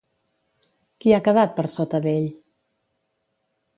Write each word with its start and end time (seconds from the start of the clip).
Qui 1.03 1.13
ha 1.13 1.19
quedat 1.27 1.53
per 1.59 1.67
sota 1.73 2.03
d'ell? 2.07 2.27